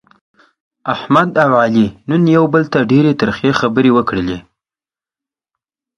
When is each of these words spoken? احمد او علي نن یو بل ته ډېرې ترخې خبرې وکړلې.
احمد 0.93 1.29
او 1.43 1.51
علي 1.61 1.87
نن 2.09 2.23
یو 2.37 2.45
بل 2.53 2.63
ته 2.73 2.79
ډېرې 2.91 3.11
ترخې 3.21 3.51
خبرې 3.59 3.91
وکړلې. 3.97 4.37